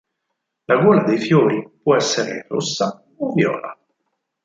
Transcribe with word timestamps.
La 0.65 0.77
gola 0.81 1.03
dei 1.03 1.19
fiori 1.19 1.73
può 1.83 1.95
essere 1.95 2.47
rossa 2.49 3.05
o 3.19 3.33
viola. 3.33 3.77